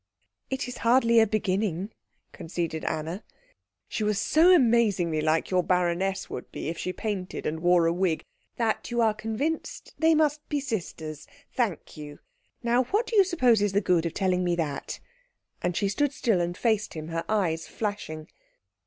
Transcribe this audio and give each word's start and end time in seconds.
"It 0.49 0.67
is 0.67 0.77
hardly 0.79 1.19
a 1.19 1.27
beginning," 1.27 1.91
conceded 2.31 2.83
Anna. 2.85 3.23
"She 3.87 4.03
was 4.03 4.17
so 4.19 4.49
amazingly 4.51 5.21
like 5.21 5.51
your 5.51 5.61
baroness 5.61 6.27
would 6.27 6.51
be 6.51 6.69
if 6.69 6.77
she 6.79 6.91
painted 6.91 7.45
and 7.45 7.59
wore 7.59 7.85
a 7.85 7.93
wig" 7.93 8.25
"That 8.57 8.89
you 8.89 8.99
are 9.01 9.13
convinced 9.13 9.93
they 9.99 10.15
must 10.15 10.41
be 10.49 10.59
sisters. 10.59 11.27
Thank 11.53 11.97
you. 11.97 12.17
Now 12.63 12.85
what 12.85 13.05
do 13.05 13.15
you 13.15 13.23
suppose 13.23 13.61
is 13.61 13.73
the 13.73 13.79
good 13.79 14.07
of 14.07 14.15
telling 14.15 14.43
me 14.43 14.55
that?" 14.55 14.99
And 15.61 15.77
she 15.77 15.87
stood 15.87 16.13
still 16.13 16.41
and 16.41 16.57
faced 16.57 16.95
him, 16.95 17.09
her 17.09 17.23
eyes 17.29 17.67
flashing. 17.67 18.27